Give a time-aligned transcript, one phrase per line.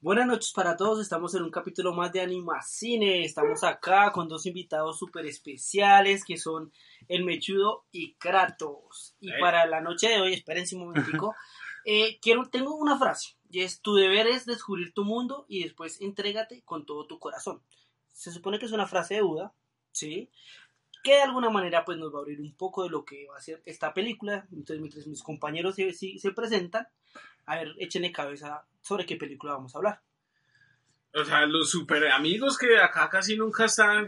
[0.00, 4.46] Buenas noches para todos, estamos en un capítulo más de Animacine, estamos acá con dos
[4.46, 6.72] invitados súper especiales que son
[7.08, 9.16] El Mechudo y Kratos.
[9.18, 11.34] Y para la noche de hoy, espérense un momentico,
[11.84, 16.00] eh, quiero, tengo una frase, y es tu deber es descubrir tu mundo y después
[16.00, 17.60] entrégate con todo tu corazón.
[18.12, 19.52] Se supone que es una frase de Buda,
[19.90, 20.30] ¿sí?
[21.02, 23.36] Que de alguna manera pues nos va a abrir un poco de lo que va
[23.36, 24.46] a ser esta película.
[24.52, 26.86] Entonces mientras mis compañeros se, se presentan,
[27.48, 30.00] a ver, échenle cabeza sobre qué película vamos a hablar.
[31.14, 34.06] O sea, los super amigos que acá casi nunca están,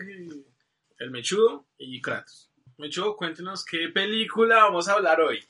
[0.98, 2.51] el Mechudo y Kratos.
[2.77, 5.42] Mechudo, cuéntenos qué película vamos a hablar hoy.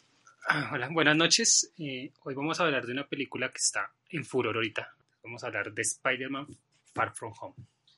[0.48, 1.72] Ah, hola, buenas noches.
[1.78, 4.94] Eh, hoy vamos a hablar de una película que está en furor ahorita.
[5.24, 6.46] Vamos a hablar de Spider-Man
[6.94, 7.54] Far From Home.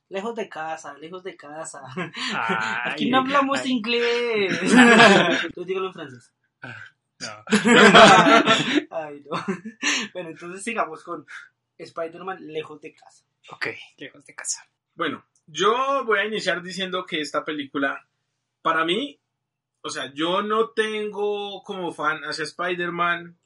[0.09, 1.83] Lejos de casa, lejos de casa.
[1.97, 2.11] Ay,
[2.92, 3.70] Aquí no hablamos ay.
[3.72, 4.59] inglés.
[5.55, 6.33] Tú dígalo en francés.
[7.23, 7.45] No.
[8.91, 9.45] Ay, no.
[10.12, 11.27] Bueno, entonces sigamos con
[11.78, 13.25] Spider-Man lejos de casa.
[13.51, 14.67] Ok, lejos de casa.
[14.95, 18.06] Bueno, yo voy a iniciar diciendo que esta película,
[18.62, 19.20] para mí,
[19.83, 23.37] o sea, yo no tengo como fan hacia Spider-Man.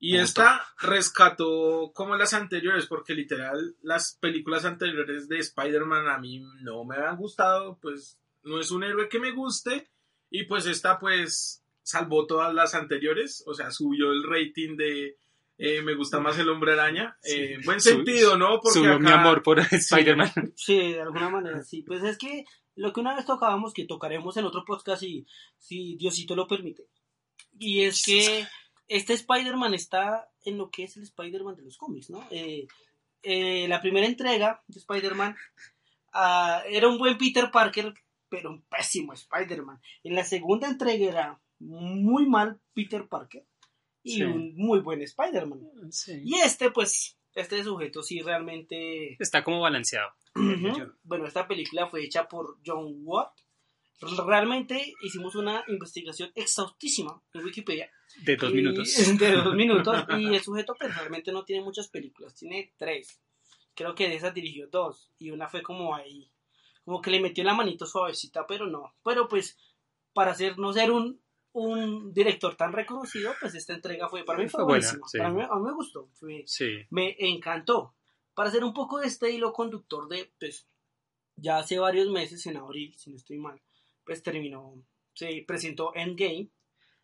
[0.00, 6.44] Y esta rescató como las anteriores, porque literal las películas anteriores de Spider-Man a mí
[6.60, 9.88] no me han gustado, pues no es un héroe que me guste.
[10.28, 15.16] Y pues esta pues salvó todas las anteriores, o sea, subió el rating de
[15.56, 17.16] eh, me gusta más el hombre araña.
[17.22, 17.36] Sí.
[17.36, 18.60] Eh, buen sentido, ¿no?
[18.64, 20.52] Subió mi acá- amor por Spider-Man.
[20.56, 21.82] Sí, de alguna manera, sí.
[21.82, 25.26] Pues es que lo que una vez tocábamos, que tocaremos en otro podcast si,
[25.58, 26.86] si Diosito lo permite.
[27.56, 28.44] Y es que
[28.88, 32.26] este Spider-Man está en lo que es el Spider-Man de los cómics, ¿no?
[32.32, 32.66] Eh,
[33.22, 35.36] eh, la primera entrega de Spider-Man
[36.12, 37.94] ah, era un buen Peter Parker,
[38.28, 39.80] pero un pésimo Spider-Man.
[40.02, 43.46] En la segunda entrega era muy mal Peter Parker
[44.02, 44.22] y Sí.
[44.22, 45.60] un muy buen Spider-Man.
[45.90, 46.20] Sí.
[46.24, 50.10] Y este, pues, este sujeto sí realmente Está como balanceado.
[51.04, 53.32] Bueno, esta película fue hecha por John Watt.
[54.26, 57.90] Realmente hicimos una investigación exhaustísima en Wikipedia.
[58.22, 58.94] De dos Y- minutos.
[59.18, 60.04] De dos minutos.
[60.18, 63.20] Y el sujeto pues, realmente no tiene muchas películas, tiene tres.
[63.74, 65.10] Creo que de esas dirigió dos.
[65.18, 66.30] Y una fue como ahí,
[66.84, 68.94] como que le metió la manito suavecita, pero no.
[69.04, 69.56] Pero pues,
[70.12, 71.20] para ser, no ser un,
[71.54, 75.08] un director tan reconocido, pues esta entrega fue, para mí fue, Fue buena, buenísima.
[75.08, 75.18] sí.
[75.18, 76.08] Para mí, a mí me gustó.
[76.14, 76.78] Fue, Sí.
[76.90, 77.94] me encantó.
[78.34, 80.66] Para hacer un poco de este hilo conductor de, pues,
[81.36, 83.60] ya hace varios meses, en abril, si no estoy mal,
[84.04, 84.74] pues terminó,
[85.14, 86.50] se presentó Endgame,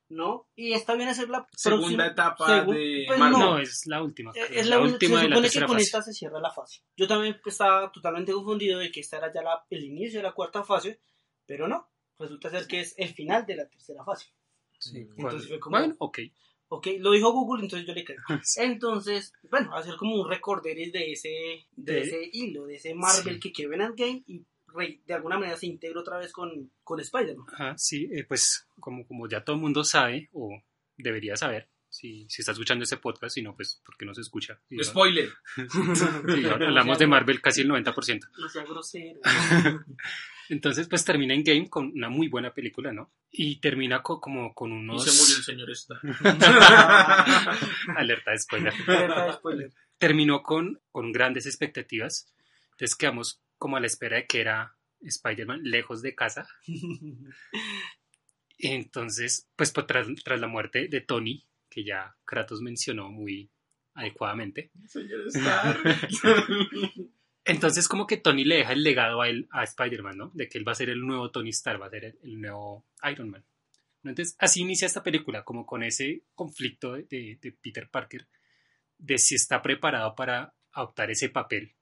[0.09, 0.49] ¿no?
[0.57, 3.39] Y esta viene a ser la Segunda próxima- etapa de pues Marvel.
[3.39, 4.33] No, es la última.
[4.35, 5.85] eh, creo, es la, última se de la que tercera con fase.
[5.85, 6.83] esta se cierra la fase.
[6.97, 10.33] Yo también estaba totalmente confundido de que esta era ya la- el inicio de la
[10.33, 11.01] cuarta fase,
[11.47, 11.89] pero no.
[12.19, 14.31] Resulta ser que es el final de la tercera fase.
[14.81, 15.07] Sí.
[15.17, 16.19] Entonces fue como- Bueno, ok.
[16.73, 18.19] Ok, lo dijo Google, entonces yo le creo.
[18.57, 21.29] Entonces, bueno, hacer como un recorderis de ese,
[21.77, 23.41] de De- ese hilo, de ese Marvel Sí.
[23.41, 24.43] que quedó en Endgame y
[25.05, 27.45] de alguna manera se integra otra vez con, con Spider-Man.
[27.55, 30.49] Ajá, sí, eh, pues como, como ya todo el mundo sabe, o
[30.97, 34.59] debería saber, si, si está escuchando ese podcast, si no, pues porque no se escucha.
[34.71, 35.29] Y, Spoiler.
[36.39, 38.29] y hablamos de Marvel casi el 90%.
[38.39, 39.21] No sea grosero.
[40.49, 43.13] Entonces, pues termina en Game con una muy buena película, ¿no?
[43.31, 45.05] Y termina co- como con Y unos...
[45.05, 46.01] se murió el señor esta.
[47.97, 48.73] Alerta de spoiler.
[48.87, 49.73] Alerta de spoiler.
[49.99, 52.33] Terminó con, con grandes expectativas.
[52.73, 56.49] Entonces quedamos como a la espera de que era Spider-Man lejos de casa.
[58.59, 63.51] Entonces, pues, pues, tras, tras la muerte de Tony, que ya Kratos mencionó muy
[63.95, 65.81] adecuadamente, Señor Stark.
[67.45, 70.31] entonces como que Tony le deja el legado a él, a Spider-Man, ¿no?
[70.35, 72.41] De que él va a ser el nuevo Tony Stark, va a ser el, el
[72.41, 73.45] nuevo Iron Man.
[74.03, 78.27] Entonces, así inicia esta película, como con ese conflicto de, de- de Peter Parker,
[78.99, 81.75] de si está preparado para adoptar ese papel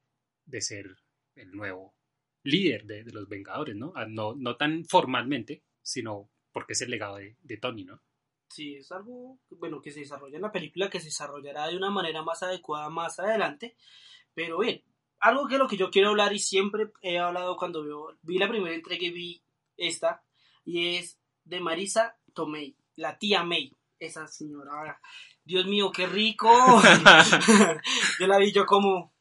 [0.47, 0.97] de ser
[1.37, 1.95] el nuevo
[2.43, 3.93] líder de, de los Vengadores, ¿no?
[3.95, 4.35] Ah, ¿no?
[4.35, 8.03] No tan formalmente, sino porque es el legado de, de Tony, ¿no?
[8.49, 11.91] Sí, es algo, bueno, que se desarrolla en la película, que se desarrollará de una
[11.91, 13.77] manera más adecuada más adelante.
[14.35, 14.83] Pero bien,
[15.21, 18.49] algo que lo que yo quiero hablar y siempre he hablado cuando veo, vi la
[18.49, 19.43] primera entrega y vi
[19.77, 20.23] esta,
[20.65, 25.01] y es de Marisa Tomei, la tía May, esa señora
[25.49, 26.51] Dios mío, qué rico.
[28.21, 29.15] yo la vi yo como...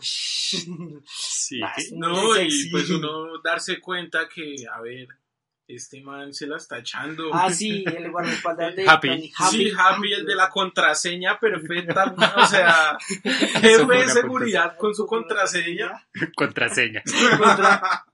[0.00, 1.60] Sí,
[1.92, 5.08] No, y pues uno darse cuenta que, a ver,
[5.66, 7.30] este man se la está echando.
[7.32, 9.08] Ah, sí, el guardaespaldas de Happy.
[9.08, 14.94] Tony Sí, Happy, el de la contraseña perfecta, o sea, jefe de una seguridad con
[14.94, 16.06] su contraseña.
[16.36, 17.02] contraseña.
[17.38, 18.04] Contra-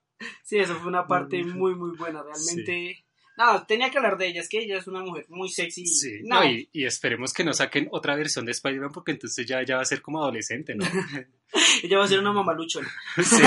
[0.44, 2.23] Sí, eso fue una parte muy, muy buena.
[2.23, 3.05] Realmente.
[3.38, 4.43] No, tenía que hablar de ella.
[4.43, 5.87] Es que ella es una mujer muy sexy.
[5.87, 9.47] Sí, No, no, y, y esperemos que no saquen otra versión de Spider-Man porque entonces
[9.47, 10.85] ya, ya va a ser como adolescente, ¿no?
[11.82, 12.88] ella va a ser una mamaluchona.
[13.17, 13.43] Sí.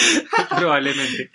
[0.58, 1.30] Probablemente.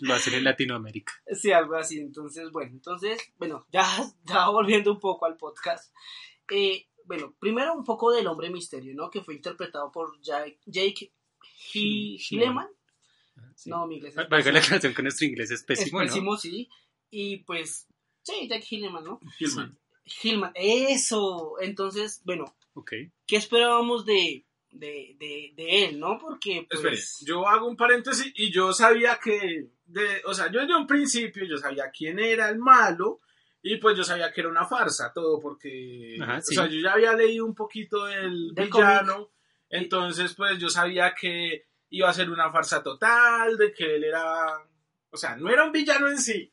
[0.00, 1.12] Lo hacen en Latinoamérica.
[1.32, 1.98] Sí, algo así.
[2.00, 3.84] Entonces, bueno, entonces, bueno, ya,
[4.24, 5.92] ya volviendo un poco al podcast.
[6.50, 9.10] Eh, bueno, primero un poco del hombre misterio, ¿no?
[9.10, 11.12] Que fue interpretado por Jake, Jake.
[11.56, 12.18] Sí.
[13.66, 16.36] No, mi inglés es Valga la aclaración que nuestro inglés es pésimo, Es ¿no?
[16.36, 16.68] sí.
[17.10, 17.86] Y pues,
[18.22, 19.20] sí, Jake Gyllenhaal, ¿no?
[19.38, 19.78] Hillman.
[20.22, 21.54] Hillman, eso.
[21.60, 22.92] Entonces, bueno, Ok.
[23.26, 26.18] ¿qué esperábamos de, de, de, de él, no?
[26.18, 30.60] Porque, pues, Espere, yo hago un paréntesis y yo sabía que, de, o sea, yo
[30.60, 33.20] desde un principio yo sabía quién era el malo
[33.62, 36.56] y pues yo sabía que era una farsa todo porque, Ajá, sí.
[36.56, 39.30] o sea, yo ya había leído un poquito del, Del villano,
[39.68, 44.58] entonces pues yo sabía que iba a ser una farsa total, de que él era,
[45.10, 46.52] o sea, no era un villano en sí.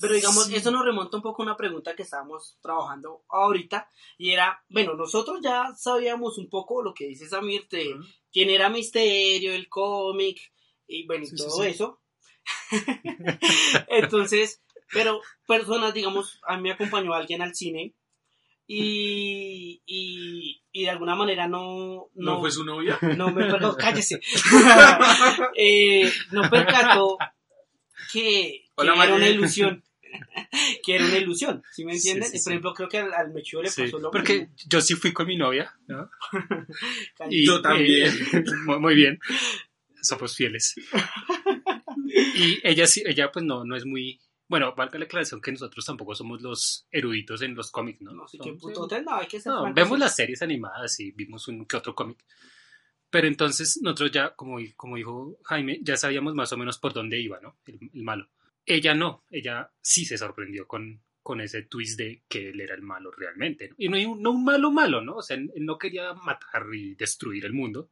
[0.00, 0.54] Pero digamos, Sí.
[0.56, 3.88] eso nos remonta un poco a una pregunta que estábamos trabajando ahorita.
[4.16, 7.96] Y era, bueno, nosotros ya sabíamos un poco lo que dice Samir de
[8.32, 10.38] quién era Misterio, el cómic,
[10.86, 11.68] y bueno, y Sí, todo sí.
[11.68, 12.00] eso.
[13.88, 14.62] Entonces,
[14.92, 17.94] pero personas, digamos, a mí me acompañó alguien al cine
[18.66, 22.08] y, y, y de alguna manera no...
[22.14, 22.98] No, fue su novia.
[23.16, 24.20] No me percató, cállese.
[25.56, 27.18] Eh, no percató
[28.12, 29.82] que, que Hola, era una ilusión.
[30.84, 32.28] que era una ilusión, ¿sí me entienden?
[32.30, 32.44] sí, sí.
[32.44, 34.54] Por ejemplo, creo que al, al Mechudo le Sí, pasó lo porque mismo.
[34.68, 36.10] yo sí fui con mi novia, ¿no?
[37.16, 37.44] Cállese.
[37.44, 38.12] Yo también.
[38.32, 38.44] eh,
[38.78, 39.18] muy, bien.
[40.02, 40.74] Somos fieles.
[42.34, 44.20] Y ella sí, ella pues no, no es muy...
[44.48, 48.12] Bueno, valga la aclaración que nosotros tampoco somos los eruditos en los cómics, ¿no?
[48.12, 51.46] No, sí, que puto no, hay que ser No, vemos las series animadas y vimos
[51.48, 52.24] un que otro cómic.
[53.10, 57.20] Pero entonces nosotros ya, como, como dijo Jaime, ya sabíamos más o menos por dónde
[57.20, 57.56] iba, ¿no?
[57.66, 58.28] El, el malo.
[58.68, 62.82] Ella no, ella sí se sorprendió con, con ese twist de que él era el
[62.82, 63.68] malo realmente.
[63.70, 63.74] ¿no?
[63.78, 65.16] Y no, no un malo malo, ¿no?
[65.16, 67.90] O sea, él no quería matar y destruir el mundo,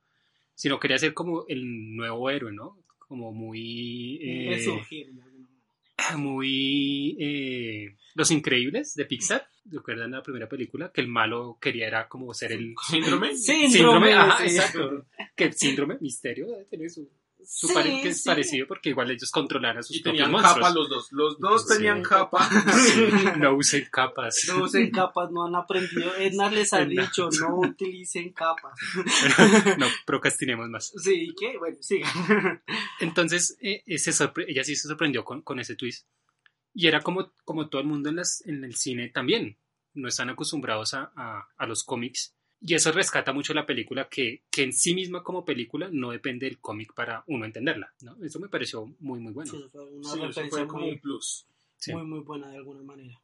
[0.55, 2.82] sino quería ser como el nuevo héroe, ¿no?
[2.99, 4.19] Como muy...
[4.23, 6.17] eh, Resurgir, de alguna manera.
[6.17, 9.49] muy eh, Los Increíbles de Pixar.
[9.69, 10.93] ¿Recuerdan la primera película?
[10.93, 13.34] Que el malo quería era como ser el ¿Síndrome?
[13.37, 14.56] Síndrome, ajá, sí.
[14.56, 15.06] exacto.
[15.37, 17.11] Que el síndrome misterio debe tener su,
[17.46, 18.28] su Sí, pare- que es sí.
[18.28, 20.58] parecido porque igual ellos controlan a sus Y propios tenían monstruos.
[20.69, 21.12] capa los dos.
[21.12, 21.75] Los dos Sí.
[21.75, 22.48] tenían capa.
[23.38, 24.37] No usen capas.
[24.48, 26.14] No usen capas, no han aprendido.
[26.16, 27.02] Edna les ha Edna.
[27.02, 28.78] dicho, no utilicen capas.
[29.78, 30.93] no procrastinemos más.
[30.96, 31.56] Sí, ¿qué?
[31.58, 32.62] Bueno, sigan.
[33.00, 34.10] Entonces, eh, eh, se
[34.48, 36.06] ella sí se sorprendió con, con ese twist.
[36.75, 39.58] Y era como, como todo el mundo en, las, en el cine también.
[39.94, 42.35] No están acostumbrados a, a, a los cómics.
[42.68, 46.46] Y eso rescata mucho la película, que, que en sí misma como película no depende
[46.46, 47.94] del cómic para uno entenderla.
[48.02, 48.16] ¿no?
[48.24, 49.50] Eso me pareció muy, muy bueno.
[49.52, 51.46] Sí, eso fue una Sí, eso referencia fue como muy, un plus.
[51.76, 51.92] Sí.
[51.92, 53.22] muy, muy buena de alguna manera.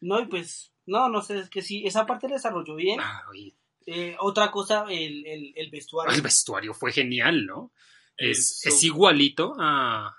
[0.00, 2.98] No, y pues, no, no sé, es que sí, esa parte la desarrolló bien.
[3.00, 3.22] Ah,
[3.86, 6.12] Eh, otra cosa, el, el, el vestuario.
[6.14, 7.72] el vestuario fue genial, ¿no?
[8.16, 10.16] Es, es igualito a,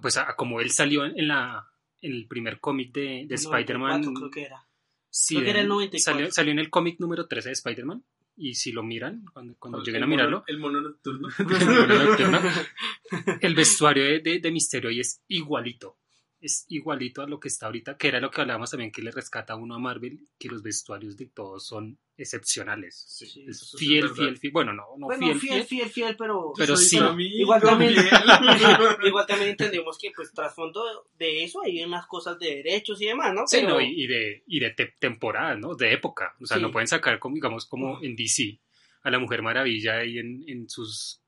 [0.00, 1.66] pues a, a como él salió en, la,
[2.00, 4.14] en el primer cómic de, de 94 Spider-Man.
[4.14, 4.67] creo que era.
[5.10, 6.12] Sí, Creo que era el en- 94.
[6.18, 8.04] Salió, salió en el cómic número 13 de Spider-Man.
[8.40, 11.28] Y si lo miran, cuando, cuando lleguen a El mono- mirarlo, El mono nocturno.
[13.40, 15.96] el vestuario de, de, de Misterio ahí es igualito.
[16.40, 19.10] Es igualito a lo que está ahorita, que era lo que hablábamos también que le
[19.10, 23.04] rescata uno a Marvel, que los vestuarios de todos son excepcionales.
[23.08, 24.52] Sí, Es sí fiel, es fiel, fiel.
[24.52, 25.66] Bueno, no, no bueno, fiel, fiel, fiel.
[25.66, 26.52] fiel, fiel, pero...
[26.56, 26.96] Pero sí.
[27.18, 27.92] Igual también,
[29.04, 33.34] igual también entendemos que pues trasfondo de eso hay unas cosas de derechos y demás,
[33.34, 33.46] ¿no?
[33.46, 35.74] Sí, Pero- no, y, y de, y de te- temporada, ¿no?
[35.74, 36.34] De época.
[36.40, 36.62] O sea, Sí.
[36.62, 38.60] no pueden sacar, como, digamos, como en DC,
[39.02, 41.20] a la Mujer Maravilla ahí en, en sus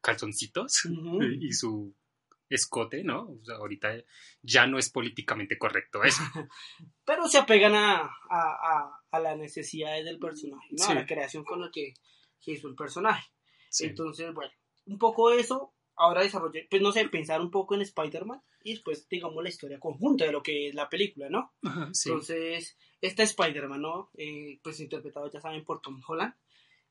[0.00, 0.82] calzoncitos
[1.40, 1.94] y su
[2.48, 3.30] escote, ¿no?
[3.30, 4.02] O sea, ahorita
[4.42, 6.22] ya no es políticamente correcto eso.
[7.04, 10.84] pero se apegan a, a, a, a las necesidades del personaje, ¿no?
[10.84, 10.92] Sí.
[10.92, 11.94] A la creación con la que,
[12.40, 13.26] que hizo el personaje.
[13.70, 13.86] Sí.
[13.86, 14.52] Entonces, bueno,
[14.86, 19.08] un poco eso, ahora desarrollé, pues no sé, pensar un poco en Spider-Man y después,
[19.08, 21.52] digamos, la historia conjunta de lo que es la película, ¿no?
[21.62, 22.08] Ajá, sí.
[22.08, 24.10] Entonces, esta Spider-Man, ¿no?
[24.16, 26.34] Eh, pues interpretado, ya saben, por Tom Holland.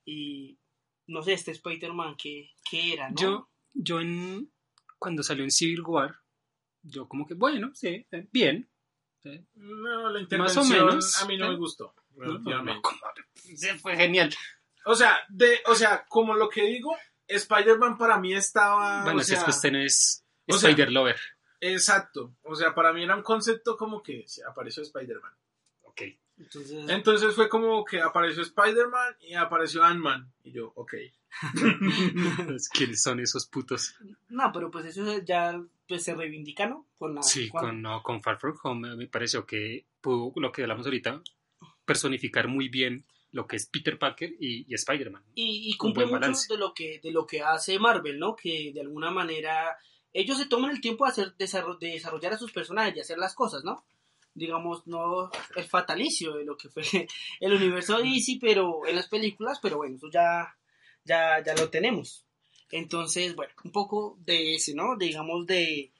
[0.06, 0.60] Y
[1.08, 3.16] no sé, este Spider-Man, ¿qué, qué era, no?
[3.16, 4.52] Yo, yo en,
[5.00, 6.16] cuando salió en Civil War,
[6.82, 8.70] yo como que, bueno, sí, eh, bien.
[9.24, 11.22] Eh, No, la Más intervención o menos.
[11.22, 11.50] a mí no ¿Eh?
[11.50, 11.94] me gustó.
[12.16, 12.82] no.
[13.36, 14.34] Sí, fue genial.
[14.86, 16.96] O sea, de, o sea, como lo que digo,
[17.28, 19.04] Spider-Man para mí estaba.
[19.04, 21.20] bueno, o si es sea, que usted no es Spider-Lover.
[21.60, 22.36] Exacto.
[22.44, 25.34] O sea, para mí era un concepto como que se apareció Spider-Man.
[26.40, 30.32] Entonces, Entonces fue como que apareció Spider-Man y apareció Ant-Man.
[30.44, 30.94] Y yo, ok.
[32.74, 33.96] ¿Quiénes son esos putos?
[34.30, 36.86] no, pero pues eso ya pues, se reivindica, ¿no?
[36.98, 40.52] Con la, Sí, con- con, no, con Far From Home me pareció que pudo, lo
[40.52, 41.22] que hablamos ahorita,
[41.86, 45.24] personificar muy bien lo que es Peter Parker y, y Spider-Man.
[45.36, 46.54] y, cumple buen mucho balance.
[46.54, 48.36] de lo que de lo que hace Marvel, ¿no?
[48.36, 49.78] Que de alguna manera
[50.14, 53.36] ellos se toman el tiempo de hacer de desarrollar a sus personajes y hacer las
[53.36, 53.84] cosas, ¿no?
[54.38, 56.84] Digamos, no el fatalicio de lo que fue
[57.40, 60.56] el universo DC, pero en las películas, pero bueno, eso ya
[61.04, 62.26] ya ya lo tenemos.
[62.72, 64.96] Entonces, bueno, un poco de ese, ¿no?
[64.98, 65.92] Digamos de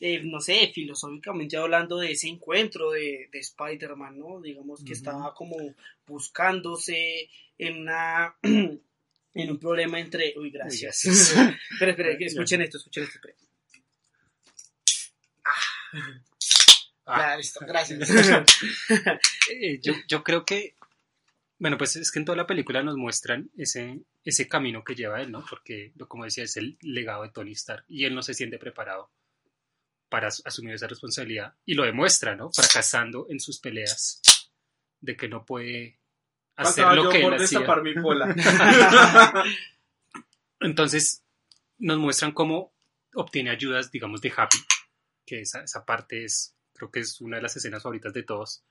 [0.00, 4.40] de, no sé, filosóficamente hablando de ese encuentro de, de Spider-Man, ¿no?
[4.40, 5.56] Digamos que estaba como
[6.06, 11.56] buscándose en una en un problema entre uy gracias Uy, gracias.
[11.70, 13.36] espera espera escuchen esto escuchen esto espera.
[15.44, 16.22] Ah.
[17.06, 17.98] Ya, listo, gracias
[19.50, 20.76] Eh, yo, yo creo que,
[21.58, 25.20] bueno, pues es que en toda la película nos muestran ese, ese camino que lleva
[25.20, 25.44] él, ¿no?
[25.48, 28.58] Porque, lo- como decía, es el legado de Tony Stark y él no se siente
[28.58, 29.10] preparado
[30.08, 32.50] para as- asumir esa responsabilidad y lo demuestra, ¿no?
[32.52, 34.20] Fracasando en sus peleas
[35.00, 35.98] de que no puede
[36.56, 37.58] hacer Faltaba lo yo que él por hacía.
[37.58, 38.34] destapar mi pola.
[40.60, 41.24] Entonces,
[41.78, 42.72] nos muestran cómo
[43.14, 44.58] obtiene ayudas, digamos, de Happy,
[45.26, 48.64] que esa, esa parte es, creo que es una de las escenas favoritas de todos,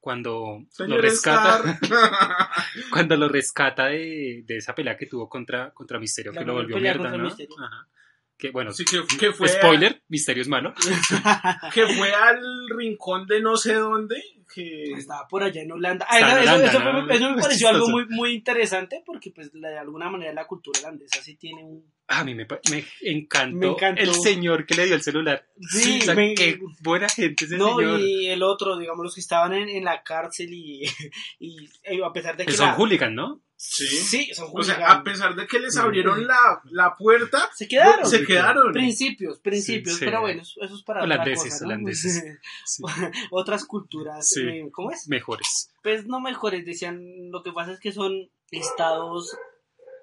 [0.00, 1.78] cuando lo rescata,
[2.90, 6.54] cuando lo rescata de, de esa pelea que tuvo contra, contra Misterio, La que lo
[6.54, 7.28] volvió mierda, ¿no?
[7.28, 7.88] Ajá.
[8.36, 10.74] Que bueno, Sí, que, que fue spoiler, Misterio es malo.
[11.72, 12.40] que fue al
[12.76, 14.22] rincón de no sé dónde.
[14.54, 14.92] Que...
[14.92, 17.06] estaba por allá en Holanda Ah, eso, Holanda, eso ¿no?
[17.06, 20.78] fue- eso me pareció algo muy muy interesante porque pues de alguna manera la cultura
[20.80, 24.02] holandesa sí tiene un A mí me, me encantó, Me encantó.
[24.02, 25.48] el señor que le dio el celular.
[25.60, 28.00] Sí, o sea, me- qué buena gente ese No, señor.
[28.00, 30.82] y el otro, digamos, los que estaban en, en la cárcel y,
[31.40, 32.52] y, eh, a pesar de que...
[32.52, 33.40] Que son la- hooligan, ¿no?
[33.56, 33.86] Sí.
[33.86, 38.04] Sí, son O sea, a pesar de que les abrieron la, la puerta, Se quedaron.
[38.04, 38.72] se quedaron.
[38.72, 40.03] Principios, principios, Sí, sí.
[40.04, 41.68] Pero bueno, eso es para Holandeses, otra cosa, ¿no?
[41.68, 42.24] holandeses.
[42.66, 42.82] Sí.
[43.30, 44.40] Otras culturas, Sí.
[44.42, 45.08] eh, ¿cómo es?
[45.08, 45.70] Mejores.
[45.82, 49.36] Pues no mejores, decían, lo que pasa es que son estados,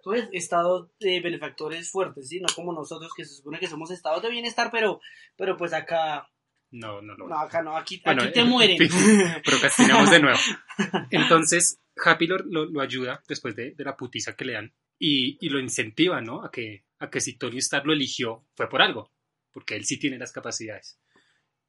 [0.03, 2.39] pues, estados de benefactores fuertes, ¿sí?
[2.39, 4.99] No como nosotros que se supone que somos estados de bienestar, pero,
[5.37, 6.29] pero pues acá,
[6.71, 7.27] No, no, no.
[7.27, 8.77] no, acá no, aquí, Bueno, aquí te en mueren.
[9.43, 10.39] Procrastinamos de nuevo.
[11.11, 15.37] Entonces, Happy lo, lo- lo ayuda después de, de la putiza que le dan y,
[15.45, 16.43] y lo incentiva, ¿no?
[16.43, 19.11] A que, a que si Tony Stark lo eligió, fue por algo,
[19.51, 20.99] porque él sí tiene las capacidades.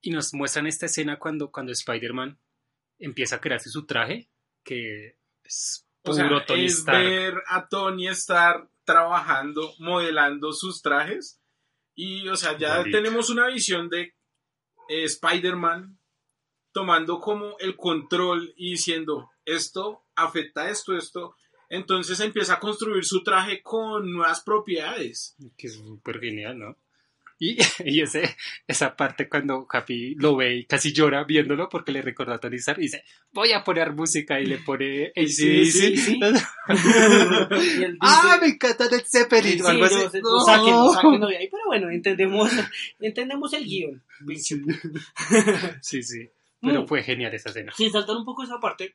[0.00, 2.38] Y nos muestran esta escena cuando, cuando Spider-Man
[2.98, 4.30] empieza a crearse su traje,
[4.64, 7.04] que es O puro sea, Tony es Stark.
[7.04, 11.40] ver a Tony Stark trabajando, modelando sus trajes.
[11.94, 14.14] Y, o sea, ya tenemos una visión de
[14.88, 15.98] eh, Spider-Man
[16.72, 21.36] tomando como el control y diciendo, esto afecta esto, esto.
[21.68, 25.36] Entonces empieza a construir su traje con nuevas propiedades.
[25.56, 26.76] Que es súper genial, ¿no?
[27.44, 28.36] Y, y ese,
[28.68, 32.56] esa parte cuando Happy lo ve y casi llora viéndolo porque le recuerda a Tony
[32.56, 35.32] Stark y dice, voy a poner música y le pone AC/DC.
[35.64, 36.20] Sí, sí, sí.
[38.00, 39.62] ¡Ah, me encanta Led Zeppelin!
[39.62, 39.96] O algo así.
[40.22, 40.44] no, No.
[40.44, 42.50] sáquenlo, sáquenlo de ahí, pero bueno, entendemos,
[43.00, 44.02] entendemos el guion.
[44.38, 44.62] Sí,
[45.80, 46.30] sí, sí.
[46.60, 46.86] Pero Mm.
[46.86, 47.72] fue genial esa escena.
[47.76, 48.94] Sin saltar un poco esa parte,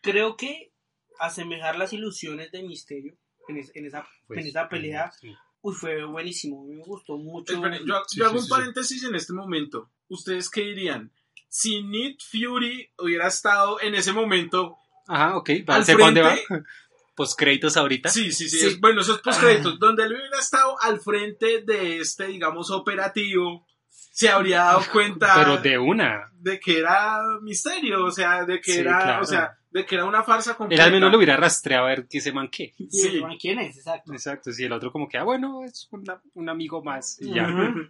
[0.00, 0.72] creo que
[1.18, 3.18] asemejar las ilusiones de Misterio
[3.48, 5.34] en, es- en esa, Pues, en esa pelea, sí.
[5.62, 7.54] Uy, fue buenísimo, me gustó mucho.
[7.86, 9.90] Yo, Sí, yo hago sí, un sí, paréntesis en este momento.
[10.08, 11.10] ¿Ustedes qué dirían?
[11.48, 14.76] Si Nick Fury hubiera estado en ese momento
[15.08, 15.50] Ajá, ok.
[15.68, 16.36] ¿Va Al para dónde va?
[16.36, 16.68] frente-
[17.14, 18.08] Postcréditos ahorita.
[18.08, 18.58] Sí, sí, sí.
[18.60, 18.66] Sí.
[18.68, 24.28] es- bueno, esos postcréditos, donde él hubiera estado al frente de este, digamos, operativo, se
[24.30, 26.30] habría dado cuenta Pero de una.
[26.40, 29.22] de que era misterio, o sea, de que Sí, era, claro.
[29.22, 30.84] o sea, de que era una farsa Él completa.
[30.84, 32.74] al menos lo hubiera rastreado a ver qué se manqué.
[32.90, 33.22] Sí.
[33.40, 33.76] ¿Quién es?
[33.78, 34.12] Exacto.
[34.12, 37.20] Exacto, sí, el otro como que, ah, bueno, es una- un amigo más.
[37.20, 37.48] Y ya.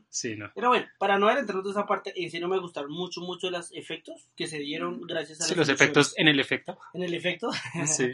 [0.09, 0.51] Sí, no.
[0.55, 3.73] Pero bueno, para no adelantarnos de esa parte, en serio me gustaron mucho, mucho los
[3.73, 6.79] efectos que se dieron gracias a Sí, los efectos en el efecto.
[6.95, 7.51] En el efecto,
[7.87, 8.11] Sí.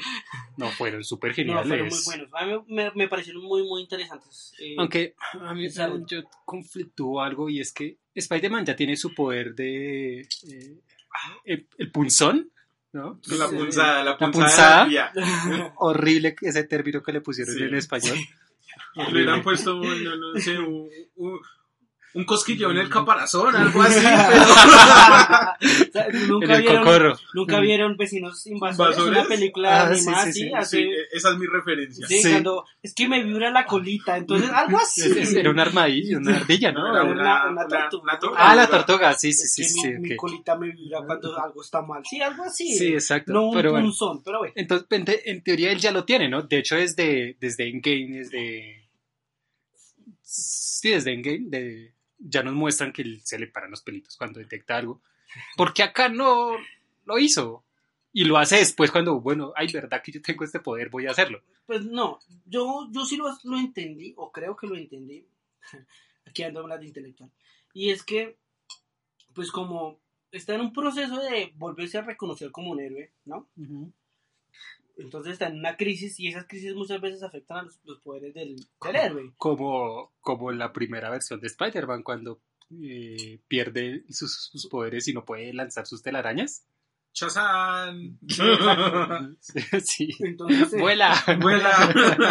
[0.57, 1.67] No, fueron súper no, geniales.
[1.69, 2.29] fueron muy buenos.
[2.35, 4.53] A mí me, me parecieron muy, muy interesantes.
[4.59, 6.07] Eh, Aunque a mí Desarrollo.
[6.07, 10.21] yo conflictúo algo y es que Spider-Man ya tiene su poder de...
[10.23, 10.79] eh,
[11.45, 12.51] el, el punzón,
[12.93, 13.21] ¿no?
[13.39, 14.87] La punzada, la punzada.
[14.89, 15.13] la.
[15.77, 17.63] Horrible ese término que le pusieron Sí.
[17.65, 18.17] en español.
[18.95, 21.41] Le hubieran puesto, no, no sé, un, un-
[22.15, 27.17] un cosquilleo en el caparazón, algo así, O sea, En nunca el vieron, cocorro.
[27.35, 29.21] nunca vieron Vecinos Invasores, Invasores.
[29.21, 30.77] una película Ah, sí, animada sí, así, sí, así.
[30.79, 32.07] Sí, esa es mi referencia.
[32.07, 32.31] Sí, Sí.
[32.31, 35.03] cuando es que me vibra la colita, entonces algo así.
[35.03, 36.87] Es- es- Era un armadillo, una ardilla, ¿no?
[36.91, 38.37] Era una- una, una una- tortuga.
[38.39, 38.87] Ah, la tortuga.
[38.87, 39.89] tortuga, sí, sí, Es sí, que sí.
[39.95, 40.17] mi, mi ok.
[40.17, 42.03] colita me vibra cuando algo está mal.
[42.09, 42.77] Sí, algo así.
[42.77, 43.33] Sí, exacto.
[43.33, 43.87] No un, pero bueno.
[43.87, 44.53] un son, pero bueno.
[44.57, 46.43] Entonces, en, te- en teoría él ya lo tiene, ¿no?
[46.43, 48.89] De hecho, desde, desde Endgame, desde...
[50.23, 54.41] Sí, desde Endgame, de, ya nos muestran que él se le paran los pelitos cuando
[54.41, 55.01] detecta algo.
[55.57, 56.53] Porque acá no
[57.05, 57.65] lo hizo.
[58.13, 61.11] Y lo hace después cuando, bueno, ay, verdad que yo tengo este poder, voy a
[61.11, 61.43] hacerlo.
[61.67, 65.27] Pues no, yo, yo sí lo, lo entendí, o creo que lo entendí.
[66.27, 67.31] Aquí ando hablando de intelectual.
[67.75, 68.39] Y es que,
[69.35, 70.01] pues como
[70.33, 73.49] está en un proceso de volverse a reconocer como un héroe, ¿no?
[74.99, 78.35] Entonces está en una crisis y esas crisis muchas veces afectan a los, los poderes
[78.35, 79.33] del, del héroe.
[79.37, 82.41] Como, como la primera versión de Spider-Man, cuando
[82.83, 86.67] eh, pierde sus, sus poderes y no puede lanzar sus telarañas.
[87.13, 88.19] Chazán.
[89.85, 90.11] sí.
[90.21, 91.15] Entonces, eh, Vuela.
[91.41, 91.71] Vuela.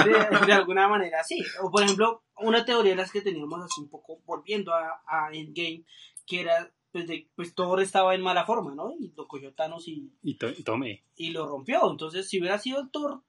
[0.05, 1.43] de, de alguna manera sí.
[1.61, 5.29] O por ejemplo, una teoría de las que teníamos así un poco volviendo a, a
[5.33, 5.83] Endgame,
[6.25, 8.91] que era, pues, de, pues Thor estaba en mala forma, ¿no?
[8.99, 11.03] Y lo cogió Thanos y, Y, to- y tome.
[11.15, 11.91] y lo rompió.
[11.91, 13.21] Entonces, si hubiera sido el Thor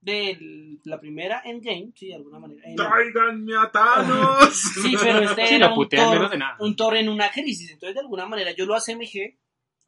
[0.00, 2.62] de la primera Endgame, sí, de alguna manera.
[2.76, 4.48] Tráiganme a Thanos.
[4.82, 6.56] sí, pero este Sí, era un Thor, de nada.
[6.60, 7.70] un Thor en una crisis.
[7.70, 9.38] Entonces, de alguna manera, yo lo asemejé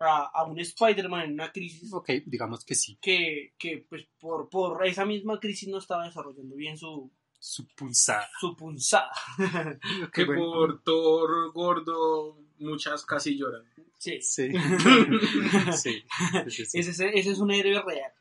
[0.00, 1.93] a, a un Spider-Man en una crisis.
[1.93, 2.97] Ok, digamos que sí.
[3.02, 8.29] Que, que pues por, por esa misma crisis no estaba desarrollando bien su, Su pulsada.
[8.40, 9.12] su punzada.
[10.12, 10.43] que bueno.
[10.43, 13.64] por Thor gordo muchas casi lloran.
[13.99, 14.21] Sí.
[14.23, 14.52] Sí.
[15.76, 16.05] sí.
[16.49, 16.79] sí, sí.
[16.79, 18.12] Ese, es- ese es un héroe real.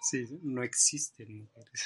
[0.00, 1.84] Sí, no existen mujeres.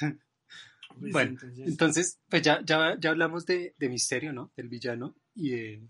[0.98, 4.52] Pues, Bueno, entonces, Entonces, pues ya, ya, ya hablamos de, de Misterio, ¿no?
[4.56, 5.82] Del villano y de,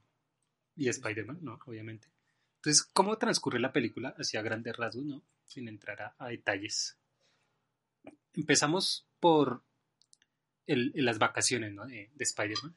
[0.76, 1.58] y de Spider-Man, ¿no?
[1.66, 2.08] Obviamente.
[2.56, 4.14] Entonces, ¿cómo transcurre la película?
[4.16, 5.22] Hacia grandes rasgos, ¿no?
[5.44, 6.96] Sin entrar a, a detalles.
[8.34, 9.62] Empezamos por
[10.66, 11.86] el, el- las vacaciones, ¿no?
[11.86, 12.74] De, de Spider-Man.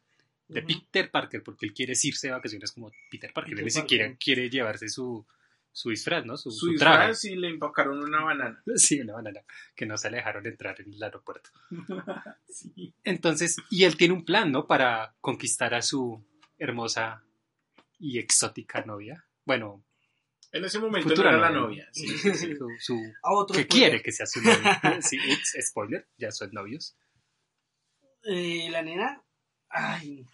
[0.48, 0.62] De.
[0.62, 3.52] Peter Parker, porque él quiere irse de vacaciones como Peter Parker.
[3.54, 5.26] Peter él ni siquiera quiere llevarse su,
[5.72, 6.38] su disfraz, ¿no?
[6.38, 7.08] Su, Su su traje.
[7.10, 8.62] disfraz y le empacaron una banana.
[8.76, 9.42] Sí, una banana.
[9.76, 11.50] Que no se le dejaron entrar en el aeropuerto.
[12.48, 12.94] Sí.
[13.04, 14.66] Entonces, y él tiene un plan, ¿no?
[14.68, 16.24] Para conquistar a su
[16.58, 17.22] hermosa
[18.00, 19.26] y exótica novia.
[19.46, 19.84] Bueno,
[20.52, 21.86] En ese momento Futura no era la novia.
[21.86, 21.90] novia.
[21.92, 22.08] sí.
[22.58, 23.68] su, su- A otro que spoiler.
[23.68, 25.02] quiere que sea su novia.
[25.02, 26.96] Sí, ups, spoiler, ya son novios.
[28.24, 29.22] Eh, la nena.
[29.76, 30.26] Ay.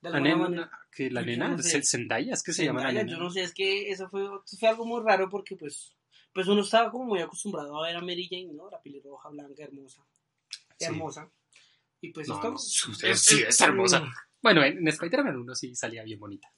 [0.00, 1.82] De La alguna nena, manera- que la nena, no sé.
[1.82, 3.10] Zendaya, es que se llama la nena.
[3.10, 4.28] Yo no sé, es que eso fue,
[4.58, 5.96] fue algo muy raro porque, pues,
[6.32, 8.68] pues uno estaba como muy acostumbrado a ver a Mary Jane, ¿no?
[8.70, 10.06] La pelirroja, blanca, hermosa.
[10.78, 10.84] Sí.
[10.86, 11.30] Hermosa.
[12.00, 12.50] Y pues No, esto.
[12.50, 14.06] no, su- Es- sí, es- es hermosa.
[14.42, 16.52] Bueno, en, en Spider-Man 1 sí salía bien bonita.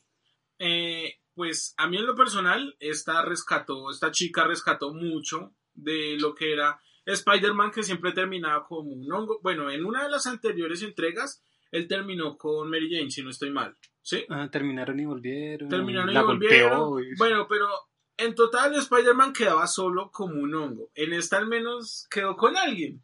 [0.58, 6.34] Eh, pues a mí en lo personal, esta rescató, esta chica rescató mucho de lo
[6.34, 6.80] que era
[7.12, 9.40] Spider-Man que siempre terminaba como un hongo.
[9.42, 13.50] Bueno, en una de las anteriores entregas, él terminó con Mary Jane, si no estoy
[13.50, 13.76] mal.
[14.02, 14.24] ¿Sí?
[14.28, 15.68] Ah, terminaron y volvieron.
[15.68, 16.88] Terminaron y la volvieron.
[16.90, 17.08] golpeó.
[17.18, 17.66] Bueno, pero
[18.16, 20.90] en total Spider-Man quedaba solo como un hongo.
[20.94, 23.02] En esta al menos quedó con alguien.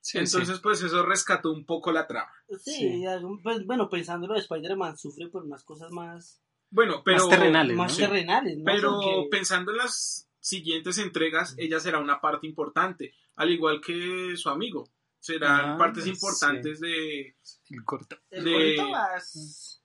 [0.00, 2.30] Sí, Entonces, pues eso rescató un poco la trama.
[2.60, 3.04] Sí, Sí.
[3.42, 7.18] pues, bueno, pensándolo, Spider-Man sufre por unas cosas más, Bueno, pero...
[7.18, 8.06] Más terrenales, más ¿no?
[8.06, 8.64] terrenales, ¿no?
[8.64, 14.36] Pero Porque- pensando en las siguientes entregas, ella será una parte importante, al igual que
[14.36, 14.88] su amigo.
[15.20, 16.10] Serán Ah, partes sí.
[16.10, 17.36] importantes de...
[17.70, 18.16] el corto.
[18.30, 19.82] El de- gorrito vas-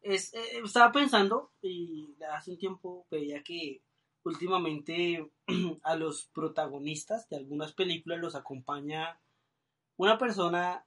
[0.00, 3.82] es, eh, estaba pensando y hace un tiempo veía que
[4.24, 5.30] últimamente
[5.84, 9.20] a los protagonistas de algunas películas los acompaña
[9.96, 10.84] una persona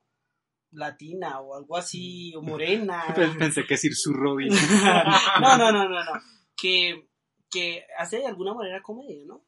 [0.72, 4.50] latina o algo así o morena Pensé que decir su Robin.
[5.42, 6.12] no no no no no
[6.58, 7.08] que,
[7.50, 9.46] que hace de alguna manera comedia no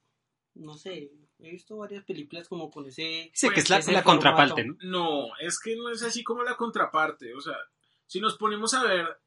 [0.54, 4.76] no sé he visto varias películas como con ese Sí, que es la, contraparte, ¿no?
[4.82, 7.34] No, es que no es así como la contraparte.
[7.36, 7.56] O sea,
[8.06, 9.20] si nos ponemos a ver,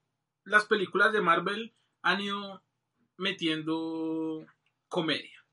[0.45, 2.63] las películas de Marvel han ido
[3.17, 4.45] metiendo
[4.89, 5.45] comedia.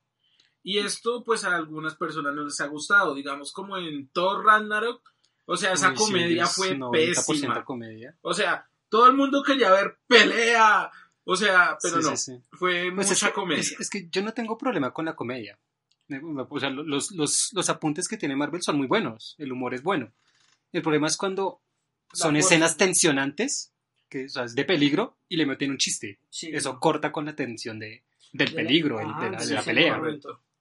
[0.64, 3.14] Y esto, pues a algunas personas no les ha gustado.
[3.14, 5.14] Digamos, como en Thor Ragnarok.
[5.46, 7.64] O sea, esa comedia fue 90% pésima.
[7.64, 8.18] comedia.
[8.22, 10.92] O sea, todo el mundo quería ver pelea.
[11.30, 12.16] O sea, pero Sí, no.
[12.16, 12.42] sí, sí.
[12.52, 13.60] Fue Pues es mucha que- comedia.
[13.62, 15.60] Es, es que yo no tengo problema con la comedia.
[16.50, 19.36] O sea, los, los, los apuntes que tiene Marvel son muy buenos.
[19.38, 20.13] El humor es bueno.
[20.72, 21.62] El problema es cuando
[22.13, 22.86] son La escenas fuerza.
[22.86, 23.74] tensionantes,
[24.10, 26.20] que o sea, es de peligro, y le meten un chiste.
[26.30, 26.50] Sí.
[26.54, 29.54] Eso corta con la tensión de, del De la- peligro, el- Ah, de la, de
[29.54, 30.02] la pelea.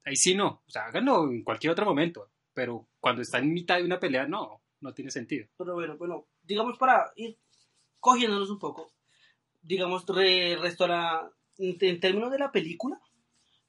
[0.04, 0.62] Ahí sí no.
[0.66, 2.28] O sea, háganlo en cualquier otro momento.
[2.52, 4.62] Pero cuando está en mitad de una pelea, no.
[4.80, 5.46] No tiene sentido.
[5.56, 7.38] Pero bueno, bueno, digamos para ir
[8.00, 8.92] cogiéndonos un poco,
[9.66, 13.00] digamos, re, restaura, en, en términos de la película,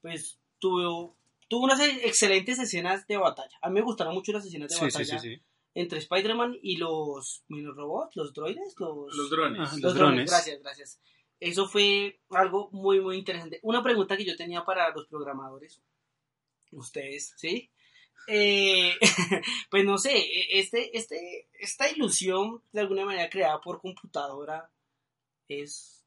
[0.01, 3.57] pues tuvo, tuvo unas excelentes escenas de batalla.
[3.61, 5.41] A mí me gustaron mucho las escenas de Sí, batalla sí, sí.
[5.73, 9.59] entre Spider-Man y los, los robots, los droides, los, Los drones.
[9.61, 9.71] Ajá.
[9.73, 10.13] los Los drones.
[10.15, 10.29] drones.
[10.31, 11.01] Gracias, gracias.
[11.39, 13.59] Eso fue algo muy, muy interesante.
[13.61, 15.81] Una pregunta que yo tenía para los programadores,
[16.71, 17.69] ustedes, ¿sí?
[18.27, 18.93] Eh,
[19.69, 24.69] pues no sé, e- este, este, esta ilusión de alguna manera creada por computadora
[25.47, 26.05] es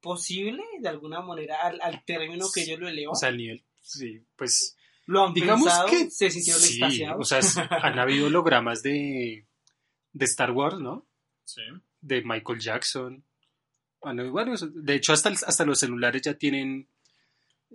[0.00, 3.12] posible de alguna manera al, al término que ellos lo elevan.
[3.12, 4.76] O sea, el nivel, sí, pues
[5.06, 7.20] lo han digamos pensado, que se sintieron sí, extasiados.
[7.20, 9.46] o sea, han habido hologramas de,
[10.12, 11.06] de Star Wars, ¿no?
[11.44, 11.62] Sí.
[12.00, 13.24] De Michael Jackson.
[14.00, 16.86] Bueno, bueno, de hecho, hasta, hasta los celulares ya tienen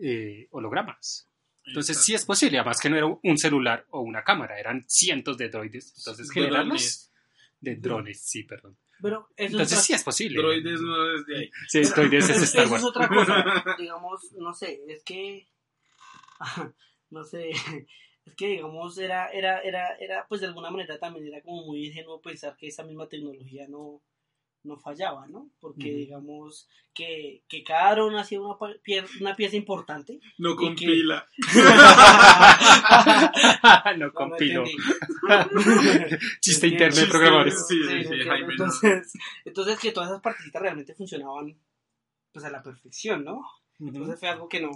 [0.02, 1.28] eh, hologramas.
[1.66, 5.38] Entonces sí es posible, además que no era un celular o una cámara, eran cientos
[5.38, 5.94] de droides.
[5.98, 7.12] Entonces generarlos
[7.60, 8.78] de drones, sí, perdón.
[9.02, 10.42] Pero eso Entonces es sí es posible.
[10.42, 11.52] Droides no es de ahí.
[11.68, 12.84] Sí, droides es Star eso Wars.
[12.84, 13.44] es otra cosa.
[13.80, 15.48] digamos, no sé, es que.
[17.10, 17.52] No sé.
[18.26, 21.88] Es que, digamos, era, era, era, era, pues de alguna manera también era como muy
[21.88, 24.04] ingenuo pensar que esa misma tecnología no,
[24.64, 25.50] no fallaba, ¿no?
[25.60, 30.20] Porque, digamos, que, que cada dron hacía una, pie- una pieza importante.
[30.38, 31.28] No Y con que- pila.
[33.98, 34.64] no compilo.
[36.42, 37.68] Chiste interno de programadores.
[37.68, 38.32] Sí, sí, Sí, sí, entiendo.
[38.32, 38.52] Jaime, no.
[38.66, 39.14] Entonces,
[39.46, 41.58] entonces que todas esas partecitas realmente funcionaban
[42.32, 43.42] pues a la perfección, ¿no?
[43.80, 44.72] Entonces fue algo que no,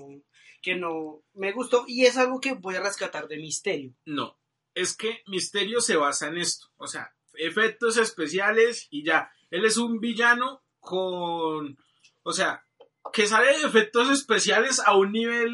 [0.62, 3.94] que no me gustó y es algo que voy a rescatar de Misterio.
[4.06, 4.38] No,
[4.74, 9.30] es que Misterio se basa en esto, o sea, efectos especiales y ya.
[9.54, 11.78] Él es un villano con,
[12.24, 12.66] o sea,
[13.14, 15.52] que sale de efectos especiales a un nivel.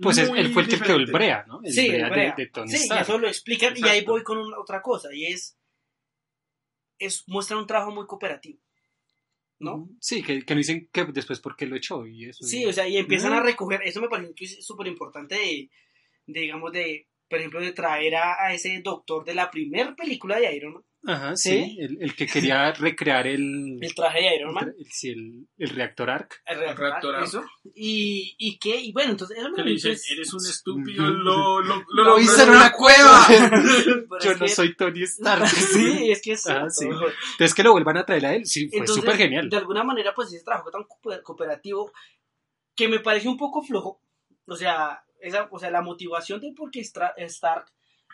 [0.00, 1.12] Pues es- muy él fue el que creó el diferente.
[1.12, 1.60] Brea, ¿no?
[1.64, 2.34] El sí, Brea, el Brea.
[2.36, 3.02] De, de Tony sí, Stark.
[3.02, 5.56] eso lo explican y ahí voy con una- otra cosa y es,
[6.98, 8.58] es muestra un trabajo muy cooperativo,
[9.58, 9.88] ¿no?
[10.00, 12.44] Sí, que, que no dicen que después por qué lo echó y eso.
[12.44, 15.70] Sí, o sea, y empiezan a recoger, eso me parece que es súper importante de,
[16.26, 20.38] de, digamos, de, por ejemplo, de traer a, a ese doctor de la primera película
[20.38, 21.50] de Iron Man, Ajá, ¿Sí?
[21.50, 21.76] sí.
[21.80, 25.68] El, el que quería recrear el, el traje de Iron Man, el, sí, el- el
[25.70, 26.42] reactor ARC.
[26.46, 30.46] el reactor, reactor, eso, y, y que, y bueno, entonces, eso me parece- eres un
[30.46, 33.26] estúpido, lo, lo, lo, Lo hice en una cueva.
[34.22, 35.46] Yo es no que- soy Tony Stark.
[35.72, 36.98] Sí, es que es Ah, cierto.
[37.00, 37.06] sí.
[37.32, 39.48] Entonces que lo vuelvan a traer a él, sí, fue súper genial.
[39.50, 41.90] De alguna manera, pues ese trabajo tan cooper- cooperativo
[42.76, 44.00] que me parece un poco flojo.
[44.46, 47.66] O sea, esa, o sea la motivación de por qué Stark,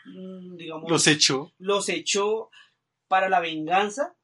[0.05, 1.51] mm, digamos, Los echó.
[1.57, 2.49] los echó
[3.07, 4.15] para la venganza.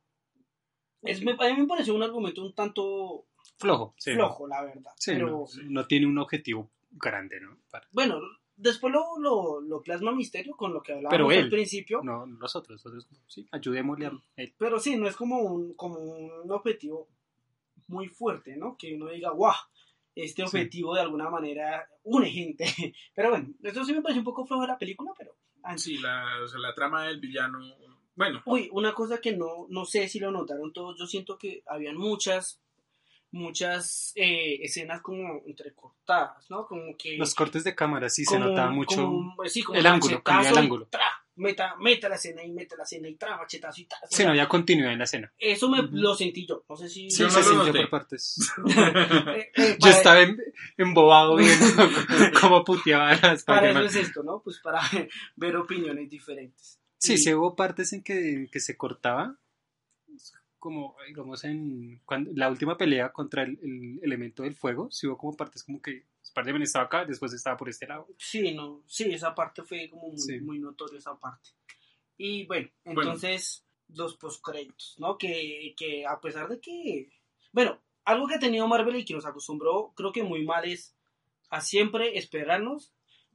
[1.02, 3.26] Es, me, a mí me pareció un argumento un tanto
[3.58, 3.94] Flojo.
[3.98, 4.14] sí.
[4.14, 4.92] flojo, la verdad.
[4.98, 7.58] Sí, Pero no, no tiene un objetivo grande, ¿no?
[7.70, 8.20] Para- bueno,
[8.56, 11.44] después lo, lo, lo plasma Misterio con lo que hablábamos Pero él.
[11.46, 12.02] al principio.
[12.04, 14.56] No, nosotros, nosotros sí, ayudémosle a él.
[14.58, 17.08] Pero sí, no es como un, como un objetivo
[17.88, 18.76] muy fuerte, ¿no?
[18.78, 19.54] Que uno diga, guau,
[20.16, 22.66] este objetivo de alguna manera une gente.
[23.16, 25.36] Pero bueno, esto sí me parece un poco flojo de la película, pero...
[25.78, 27.60] Sí, la, o sea, la trama del villano.
[28.16, 31.64] Bueno, Uy, una cosa que no, no sé si lo notaron todos, yo siento que
[31.68, 32.62] habían muchas,
[33.32, 36.66] muchas eh, escenas como entrecortadas, ¿no?
[36.68, 37.18] Como que...
[37.18, 38.96] Los cortes de cámara sí se notaba mucho.
[38.96, 40.88] como- sí, como el ángulo, el y ángulo.
[41.36, 43.98] Meta, meta la escena y meta la escena y tra, machetazo y tra.
[44.04, 45.32] o Sí, no había continuidad en la escena.
[45.38, 45.90] Eso me Ujú.
[45.96, 47.10] lo sentí yo, no sé si...
[47.10, 48.36] Sí, Yo no se lo sintió por partes.
[49.36, 50.38] Eh, eh, Yo estaba em-
[50.78, 51.66] embobado viendo
[52.42, 54.42] cómo puteaba a Para eso es esto, ¿no?
[54.42, 54.80] Pues para
[55.36, 56.80] ver opiniones diferentes.
[56.98, 59.38] Sí, Y- sí hubo partes en que, que se cortaba.
[60.58, 65.16] Como, digamos, en cuando, la última pelea contra el, el elemento del fuego, sí hubo
[65.18, 68.08] como partes como que Spider-Man estaba acá, después estaba por este lado.
[68.18, 70.40] Sí, no, sí, esa parte fue como muy, Sí.
[70.40, 71.50] muy notoria esa parte.
[72.18, 73.02] Y bueno, Bueno.
[73.02, 75.18] entonces los postcréditos, ¿no?
[75.18, 77.10] Que, que a pesar de que,
[77.52, 80.96] bueno, algo que ha tenido Marvel y que nos acostumbró, creo que muy mal es
[81.50, 82.94] a siempre esperarnos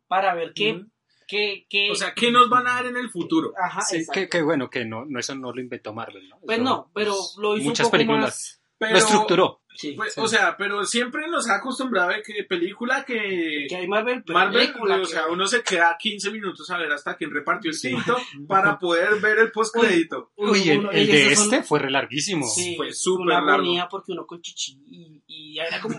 [0.08, 0.84] para ver qué,
[1.28, 3.52] qué, qué- o sea, ¿qué nos van a dar en el futuro?
[3.56, 6.38] ajá, Sí, que, que bueno, que no, no eso no lo inventó Marvel, ¿no?
[6.40, 8.62] Pues Eso, no, pero lo hizo muchas un poco películas más.
[8.78, 9.59] Pero, lo estructuró.
[9.74, 10.20] Sí, pues, sí.
[10.20, 13.66] O sea, pero siempre nos ha acostumbrado de que película que...
[13.68, 16.92] que hay Marvel, Marvel, película o que- sea, uno se queda 15 minutos a ver
[16.92, 20.32] hasta quién repartió el tinto para poder ver el postcrédito.
[20.36, 22.46] uno- Uy, el, de son- este fue re larguísimo.
[22.46, 23.50] Sí, Fue súper una largo.
[23.52, 25.98] agonía porque uno con chichi y, y era como,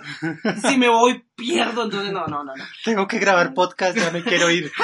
[0.69, 2.63] si me voy, pierdo, entonces no, no, no, no.
[2.85, 4.71] Tengo que grabar podcast, ya me quiero ir.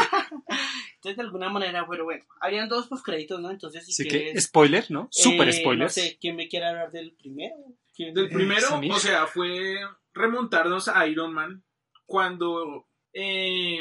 [0.96, 3.52] Entonces de alguna manera, pero bueno, habían dos postcréditos, ¿no?
[3.52, 5.08] Entonces si Así que, quieres, spoiler, ¿no?
[5.12, 5.84] Super eh, spoiler.
[5.86, 7.56] No sé, ¿quién me quiere hablar del primero?
[7.98, 8.14] ¿Quién?
[8.14, 8.92] Del primero, Samir.
[8.94, 9.76] o sea, fue
[10.14, 11.64] remontarnos a Iron Man
[12.06, 13.80] cuando eh,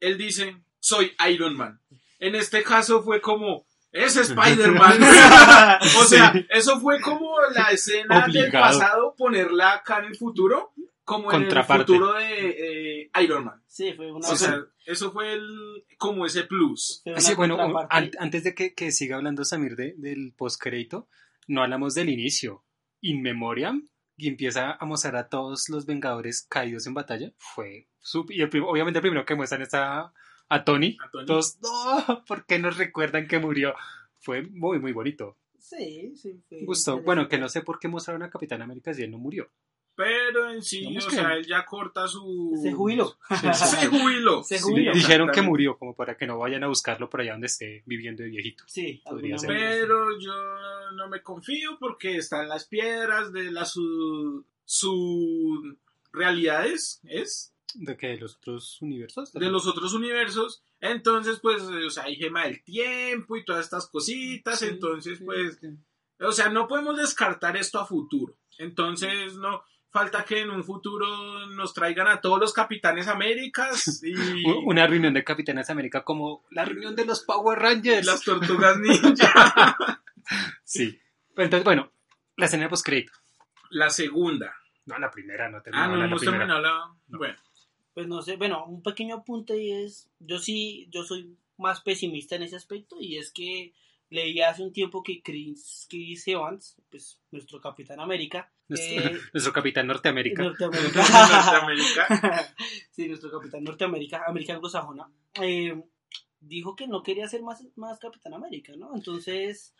[0.00, 1.80] él dice, soy Iron Man.
[2.18, 4.98] En este caso fue como, Es Spider-Man.
[6.00, 10.72] o sea, eso fue como la escena del pasado, ponerla acá en el futuro,
[11.04, 11.84] como en el Contraparte.
[11.92, 13.62] futuro de eh, Iron Man.
[13.66, 14.28] Sí, fue una.
[14.28, 17.02] O sea, eso fue el, como ese plus.
[17.18, 17.58] Sí, bueno,
[17.90, 21.08] an- antes de que, que siga hablando Samir de- del postcrédito,
[21.46, 22.63] no hablamos del inicio.
[23.06, 27.32] In Memoriam, y empieza a mostrar a todos los Vengadores caídos en batalla.
[27.38, 27.86] Fue
[28.30, 30.12] y el prim- obviamente el primero que muestran es a,
[30.48, 30.96] a Tony.
[31.04, 31.26] A Tony.
[31.26, 33.74] Todos, no, ¿por qué nos recuerdan que murió?
[34.20, 35.36] Fue muy, muy bonito.
[35.58, 36.42] Sí, sí.
[36.48, 37.00] fue Gustó.
[37.02, 39.50] Bueno, que no sé por qué mostraron a Capitán América si él no murió.
[39.96, 42.58] Pero en sí, o que- sea, él ya corta su...
[42.60, 43.16] Se jubiló.
[43.54, 44.42] Se jubiló.
[44.44, 44.92] Se Sí, jubiló.
[44.92, 48.22] Dijeron que murió, como para que no vayan a buscarlo por allá donde esté viviendo
[48.24, 48.64] de viejito.
[48.66, 49.48] Sí, Podría ser.
[49.50, 50.32] Pero yo
[50.96, 55.76] no me confío porque están las piedras de las su, su
[56.12, 57.52] realidades, ¿es?
[57.74, 59.32] ¿De que ¿De los otros universos?
[59.32, 60.62] De los otros universos.
[60.80, 64.58] Entonces, pues, o sea, hay gema del tiempo y todas estas cositas.
[64.60, 65.68] Sí, entonces, sí, pues, sí.
[66.20, 68.36] o sea, no podemos descartar esto a futuro.
[68.58, 69.62] Entonces, no
[69.94, 74.12] falta que en un futuro nos traigan a todos los capitanes Américas y
[74.66, 78.04] Una reunión de Capitanes América como la reunión de los Power Rangers.
[78.04, 79.76] las tortugas ninja.
[80.64, 80.98] Sí.
[81.34, 81.92] Pero entonces, bueno,
[82.36, 83.12] la escena de postcrédito.
[83.70, 84.52] La segunda.
[84.86, 86.38] No, la primera, no Ah, terminamos no la hemos primera.
[86.38, 86.96] terminado la.
[87.08, 87.18] No.
[87.18, 87.36] Bueno,
[87.92, 92.42] Pues no sé, bueno, un pequeño apunte es, yo sí, yo soy más pesimista en
[92.42, 93.74] ese aspecto y es que
[94.10, 99.86] leí hace un tiempo que Chris, Chris Evans, pues nuestro Capitán América, eh, nuestro Capitán
[99.86, 100.42] Norteamérica.
[100.42, 101.02] Norteamérica.
[101.52, 102.54] Norteamérica.
[102.90, 105.80] sí, nuestro Capitán Norteamérica, América anglosajona, eh,
[106.40, 108.94] dijo que no quería ser más, más Capitán América, ¿no?
[108.94, 109.74] Entonces,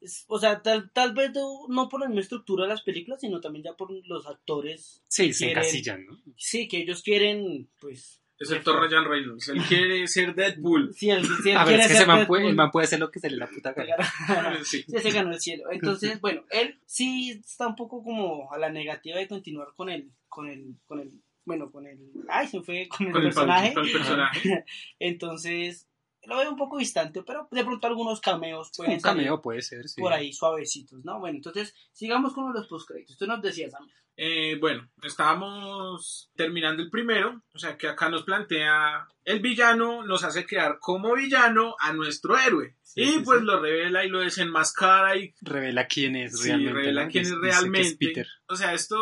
[0.00, 3.20] es- o sea, tal, tal vez no, no por la misma estructura de las películas,
[3.20, 5.02] sino también ya por los actores.
[5.08, 6.18] Sí, se encasillan, ¿no?
[6.36, 8.20] Sí, que ellos quieren, pues...
[8.40, 9.48] Excepto Ryan Reynolds.
[9.48, 10.94] Él quiere ser Deadpool.
[10.94, 12.56] Si él, si él A ver, quiere es que ser ese man Deadpool, puede, el
[12.56, 14.58] man puede hacer lo que se le da la puta gana.
[14.64, 14.82] Sí.
[14.88, 15.64] ya se ganó el cielo.
[15.70, 20.10] Entonces, bueno, él sí está un poco como a la negativa de continuar con el,
[20.26, 21.10] con el, con el,
[21.44, 21.98] bueno, con el,
[22.30, 23.74] ay, se fue con el Con el, personaje.
[23.74, 24.64] con el personaje.
[24.98, 25.89] Entonces,
[26.26, 29.62] lo veo un poco distante, pero de pronto algunos cameos pueden Un salir cameo puede
[29.62, 30.00] ser, sí.
[30.00, 31.18] por ahí suavecitos, ¿no?
[31.18, 33.16] Bueno, entonces, sigamos con los postcréditos.
[33.16, 33.94] Tú nos decías, Amir.
[34.22, 37.42] Eh, bueno, estábamos terminando el primero.
[37.54, 42.36] O sea, que acá nos plantea el villano, nos hace quedar como villano a nuestro
[42.36, 42.76] héroe.
[42.82, 43.46] Sí, y sí, pues sí.
[43.46, 46.72] lo revela y lo desenmascara y Revela quién es Sí, realmente.
[46.74, 47.10] revela ¿no?
[47.10, 47.96] quién es dice que realmente.
[47.98, 48.26] Peter.
[48.48, 48.96] O sea, esto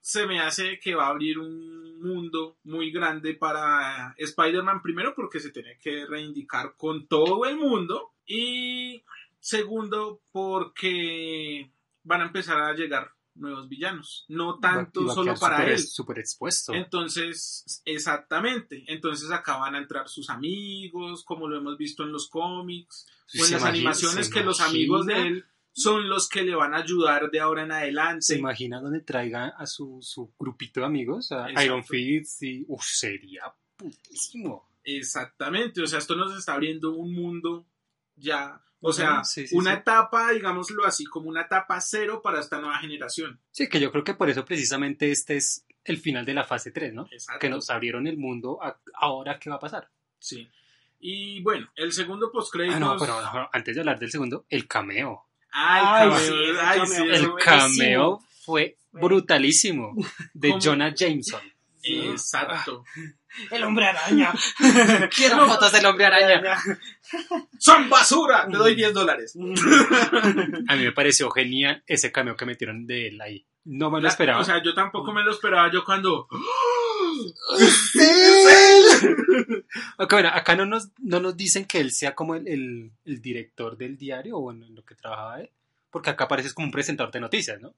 [0.00, 5.40] se me hace que va a abrir un mundo muy grande para Spider-Man primero porque
[5.40, 9.02] se tiene que reivindicar con todo el mundo y
[9.40, 11.70] segundo porque
[12.02, 15.78] van a empezar a llegar nuevos villanos, no tanto va solo para él.
[15.78, 16.72] Súper expuesto.
[16.72, 18.84] Entonces, exactamente.
[18.86, 23.38] Entonces acá van a entrar sus amigos, como lo hemos visto en los cómics, o
[23.38, 25.44] en ¿Se las imagina- animaciones que los amigos de él
[25.76, 28.22] son los que le van a ayudar de ahora en adelante.
[28.22, 31.32] ¿Se imagina donde traiga a su, su grupito de amigos?
[31.32, 31.62] A Exacto.
[31.62, 32.64] Iron Fist y...
[32.68, 34.70] Uf, sería putísimo.
[34.84, 37.66] Exactamente, o sea, esto nos está abriendo un mundo
[38.16, 39.78] ya, o sea, Ujú, sí, sí, una sí.
[39.80, 43.40] etapa, digámoslo así, como una etapa cero para esta nueva generación.
[43.50, 46.70] Sí, que yo creo que por eso precisamente este es el final de la fase
[46.70, 47.08] 3, ¿no?
[47.10, 47.40] Exacto.
[47.40, 48.58] Que nos abrieron el mundo.
[48.62, 49.90] a- ahora, ¿qué va a pasar?
[50.18, 50.48] Sí.
[51.00, 52.76] Y bueno, el segundo postcréditos.
[52.76, 55.26] Ah, no, pero no, antes de hablar del segundo, el cameo.
[55.56, 57.36] Ay, Ay, cameo, sí, ay, cameo sí, fue El buenísimo.
[57.38, 59.94] cameo fue brutalísimo.
[60.32, 60.60] De ¿Cómo?
[60.60, 61.40] Jonah Jameson.
[61.82, 62.84] Exacto.
[63.50, 64.32] El hombre araña.
[65.14, 66.56] Quiero fotos del hombre araña.
[67.58, 68.46] ¡Son basura!
[68.50, 69.36] Te doy 10 dólares.
[69.36, 73.46] A mí me pareció genial ese cameo que metieron de él ahí.
[73.64, 74.40] No me lo La- esperaba.
[74.40, 75.70] O sea, yo tampoco me lo esperaba.
[75.72, 76.28] Yo cuando.
[79.98, 83.20] Ok, bueno, acá no nos, no nos dicen que él sea como el, el- el
[83.22, 85.50] director del diario o bueno, en lo que trabajaba él.
[85.90, 87.74] Porque acá aparece como un presentador de noticias, ¿no?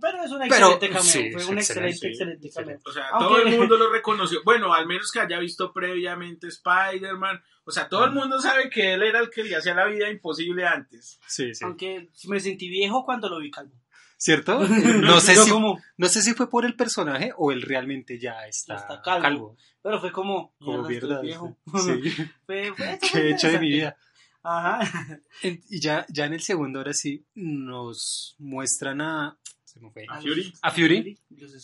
[0.00, 1.02] Pero es un Pero, excelente cameo.
[1.02, 2.80] sí, fue es un excelente, excelente, excelente cameo.
[2.84, 4.42] O sea, Aunque- todo el mundo lo reconoció.
[4.44, 7.42] Bueno, al menos que haya visto previamente Spider-Man.
[7.64, 10.10] O sea, todo el mundo sabe que él era el que le hacía la vida
[10.10, 11.18] imposible antes.
[11.26, 11.64] Sí, sí.
[11.64, 13.72] Aunque me sentí viejo cuando lo vi calvo.
[14.20, 14.58] ¿Cierto?
[15.00, 18.46] No sé, si, como- no sé si fue por el personaje o él realmente ya
[18.48, 19.22] está, Está calvo.
[19.22, 19.56] calvo.
[19.80, 21.22] pero fue como, Como verdad.
[21.22, 21.56] viejo.
[21.84, 22.10] Sí.
[22.44, 23.96] Fue- fue- ¿Qué he hecho de mi vida?
[24.42, 25.20] Ajá.
[25.42, 29.38] En- y ya, ya en el segundo, ahora sí, nos muestran a.
[29.64, 30.04] Se me fue.
[30.08, 30.52] A Fury.
[30.62, 31.18] A Fury.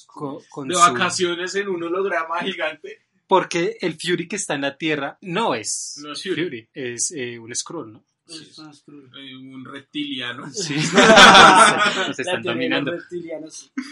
[0.07, 3.01] Con, con De su- vacaciones en un holograma gigante.
[3.27, 6.69] Porque el Fury que está en la Tierra no es, No es Fury.
[6.75, 8.05] es eh, un Skrull, ¿no?
[8.26, 9.12] Los Skrulls.
[9.16, 10.50] Eh, un reptiliano.
[10.50, 10.74] Sí.
[12.08, 12.92] Nos están dominando.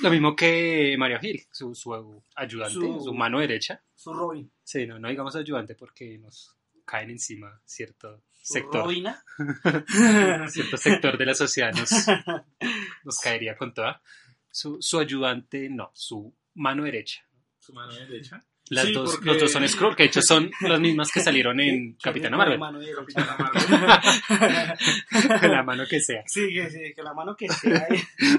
[0.03, 3.15] Lo mismo que Mario Hill, su, su ayudante, Su- su...
[3.15, 3.83] mano derecha.
[3.95, 4.51] Su Robin.
[4.63, 9.23] Sí, no, no digamos ayudante porque nos caen encima cierto Su sector, Robina.
[10.49, 11.91] cierto sector de la sociedad nos,
[13.05, 14.03] nos caería con toda.
[14.51, 17.23] Su, su ayudante, no, su mano derecha.
[17.59, 18.45] Su mano derecha.
[18.75, 21.21] Las Sí, dos, porque- Los dos son Skrull, que de hecho son las mismas que
[21.21, 22.59] salieron en Capitana Marvel.
[22.59, 25.51] Mano de- Capitana Marvel.
[25.51, 26.23] la mano que sea.
[26.27, 27.87] Sí, que, sí, que la mano que sea.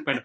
[0.04, 0.24] Bueno,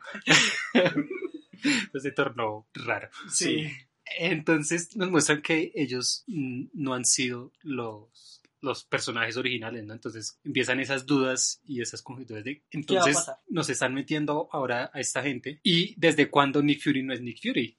[1.92, 3.08] pues se tornó raro.
[3.30, 3.70] Sí.
[4.18, 9.92] Entonces nos muestran que ellos no han sido los, los personajes originales, ¿no?
[9.94, 12.62] Entonces empiezan esas dudas y esas conjeturas de...
[12.70, 15.60] Entonces nos están metiendo ahora a esta gente.
[15.62, 17.78] ¿Y desde cuándo Nick Fury no es Nick Fury?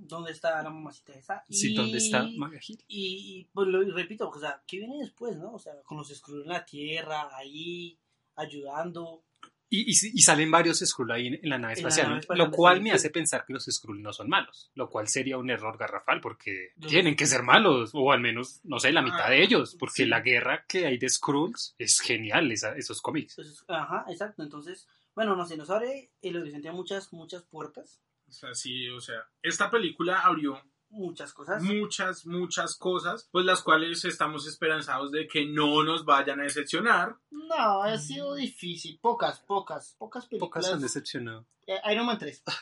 [0.00, 1.44] ¿Dónde está la mamacita esa?
[1.48, 2.84] Sí, Y- ¿dónde está Maga Hill?
[2.88, 3.06] Y,
[3.40, 5.52] y, pues lo y repito, o sea, ¿qué viene después, no?
[5.52, 7.98] O sea, con los Skrull en la tierra, ahí,
[8.34, 9.22] ayudando.
[9.68, 12.20] Y, y, y salen varios Skrull ahí en, en la nave la espacial, nave ¿no?
[12.20, 15.38] espacial, lo cual me hace pensar que los Skrull no son malos, lo cual sería
[15.38, 19.02] un error garrafal porque Yo- tienen que ser malos, o al menos, no sé, la
[19.02, 20.06] mitad Ah, de ellos, porque sí.
[20.06, 23.36] la guerra que hay de Skrulls es genial, esa- esos cómics.
[23.38, 24.42] Entonces, ajá, exacto.
[24.42, 28.88] Entonces, bueno, no sé, nos abre el horizonte a muchas, muchas puertas, O sea, sí,
[28.90, 30.60] o sea, esta película abrió
[30.96, 31.62] muchas cosas.
[31.62, 37.16] muchas, muchas cosas, pues las cuales estamos esperanzados de que no nos vayan a decepcionar.
[37.30, 38.98] No, ha sido difícil.
[39.00, 40.48] Pocas, pocas, pocas películas.
[40.64, 41.46] Pocas han decepcionado.
[41.66, 42.42] Eh, Iron Man 3.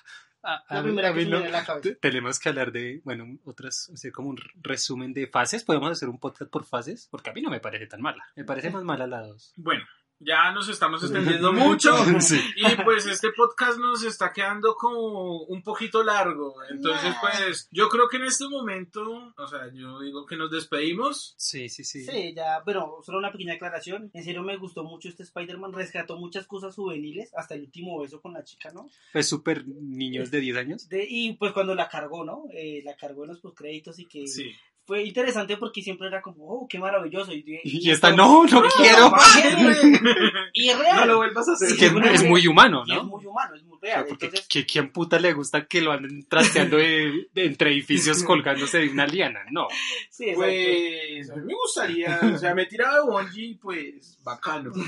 [0.46, 1.80] A- La a mí- primera a que no- la cabeza.
[1.88, 5.64] te- Tenemos que hablar de, bueno, otras, hacer como un resumen de fases.
[5.64, 8.22] Podemos hacer un podcast por fases, porque a mí no me parece tan mala.
[8.36, 9.54] Me parece más mala la 2.
[9.56, 9.84] Bueno,
[10.18, 11.94] ya nos estamos extendiendo mucho.
[12.20, 12.40] Sí.
[12.56, 16.54] Y pues este podcast nos está quedando como un poquito largo.
[16.70, 21.34] Entonces, pues yo creo que en este momento, o sea, yo digo que nos despedimos.
[21.36, 22.04] Sí, sí, sí.
[22.04, 24.10] Sí, ya, bueno, solo una pequeña aclaración.
[24.14, 25.72] En serio me gustó mucho este Spider-Man.
[25.72, 28.88] Rescató muchas cosas juveniles, hasta el último beso con la chica, ¿no?
[29.12, 30.88] Es súper niños de 10 años.
[30.88, 32.44] De, y pues cuando la cargó, ¿no?
[32.52, 34.52] Eh, la cargó en los postcréditos y que Sí.
[34.86, 37.32] Fue interesante porque siempre era como, oh, qué maravilloso.
[37.32, 39.12] Y, Y esta, no, no quiero.
[40.52, 40.96] Y es real.
[41.00, 41.70] No lo vuelvas a hacer.
[41.70, 43.04] Sí, bueno, es muy humano, y es ¿no?
[43.04, 44.06] muy humano, es muy Real.
[44.08, 48.22] porque Entonces, ¿que, ¿quién puta le gusta que lo anden trasteando de, de entre edificios
[48.24, 49.40] colgándose de una liana?
[49.50, 49.68] No.
[50.10, 50.32] sí.
[50.34, 54.72] Pues a mí me gustaría, o sea, me tiraba de bungee, pues bacano.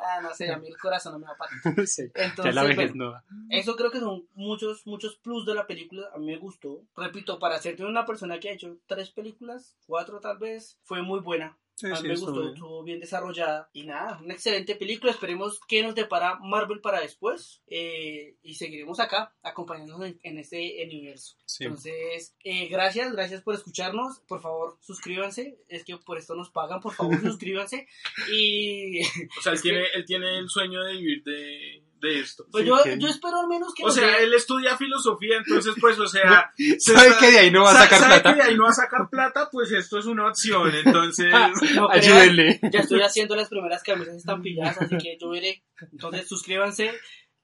[0.00, 1.86] Ah, no sé, a mí el corazón no me va a.
[1.86, 3.46] Sí, Entonces, ya la vejez bueno, no.
[3.50, 6.08] Eso creo que son muchos, muchos plus de la película.
[6.14, 6.84] A mí me gustó.
[6.96, 11.20] Repito, para ser una persona que ha hecho tres películas, cuatro tal vez, fue muy
[11.20, 11.58] buena.
[11.78, 12.54] Sí, a mí sí, me gustó, bien.
[12.54, 13.70] estuvo bien desarrollada.
[13.72, 15.12] Y nada, una excelente película.
[15.12, 17.62] Esperemos que nos depara Marvel para después.
[17.68, 21.36] Eh, y seguiremos acá, acompañándonos en, en este universo.
[21.46, 21.64] Sí.
[21.64, 24.18] Entonces, eh, gracias, gracias por escucharnos.
[24.26, 25.60] Por favor, suscríbanse.
[25.68, 26.80] Es que por esto nos pagan.
[26.80, 27.86] Por favor, suscríbanse.
[28.32, 32.44] Y O sea, él tiene, él tiene el sueño de vivir de, de esto.
[32.50, 35.74] pues Sí, yo, que- yo espero al menos que O sea, él estudia filosofía, entonces
[35.80, 38.14] pues, o sea, se ¿Sabe está- que de ahí no va a sa- sacar sabe
[38.20, 38.30] plata?
[38.34, 41.32] que de ahí no va a sacar plata, pues esto es una opción, entonces...
[41.74, 42.60] No Ayúdenle.
[42.72, 45.62] Ya estoy haciendo las primeras camisas estampadas, así que yo veré.
[45.92, 46.92] Entonces suscríbanse.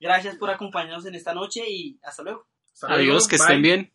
[0.00, 2.46] Gracias por acompañarnos en esta noche y hasta luego.
[2.72, 3.44] hasta luego, Adiós, que bye.
[3.46, 3.93] estén bien.